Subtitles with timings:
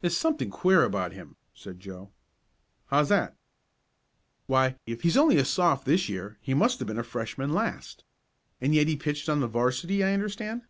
[0.00, 2.12] "There's something queer about him," said Joe.
[2.86, 3.36] "How's that?"
[4.46, 5.84] "Why, if he's only a Soph.
[5.84, 8.04] this year he must have been a Freshman last.
[8.62, 10.62] And yet he pitched on the 'varsity I understand."